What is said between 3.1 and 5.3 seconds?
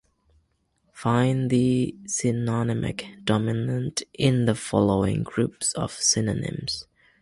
dominant in the following